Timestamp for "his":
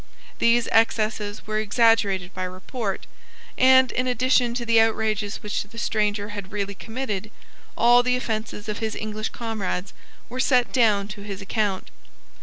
8.79-8.95, 11.21-11.39